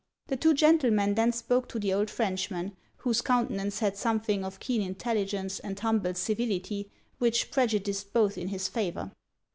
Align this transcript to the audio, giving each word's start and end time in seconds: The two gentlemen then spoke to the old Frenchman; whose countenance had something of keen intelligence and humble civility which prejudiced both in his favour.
The 0.29 0.35
two 0.35 0.55
gentlemen 0.55 1.13
then 1.13 1.31
spoke 1.31 1.69
to 1.69 1.77
the 1.77 1.93
old 1.93 2.09
Frenchman; 2.09 2.75
whose 2.97 3.21
countenance 3.21 3.81
had 3.81 3.95
something 3.95 4.43
of 4.43 4.59
keen 4.59 4.81
intelligence 4.81 5.59
and 5.59 5.79
humble 5.79 6.15
civility 6.15 6.89
which 7.19 7.51
prejudiced 7.51 8.11
both 8.11 8.35
in 8.35 8.47
his 8.47 8.67
favour. 8.67 9.11